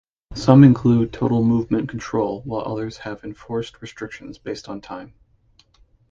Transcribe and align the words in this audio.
Some 0.33 0.63
include 0.63 1.13
total 1.13 1.43
movement 1.43 1.87
control 1.87 2.41
while 2.41 2.65
others 2.65 2.97
have 2.97 3.23
enforced 3.23 3.83
restrictions 3.83 4.39
based 4.39 4.67
on 4.67 4.81
time. 4.81 5.13